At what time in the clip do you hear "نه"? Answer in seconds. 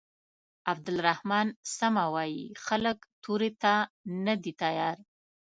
4.25-4.33